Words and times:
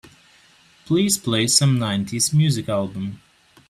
Please 0.85 1.19
play 1.19 1.45
some 1.45 1.77
nineties 1.77 2.33
music 2.33 2.67
album. 2.69 3.21